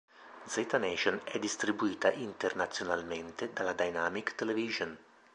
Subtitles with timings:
[0.47, 4.97] Z Nation è distribuita internazionalmente dalla Dynamic Television.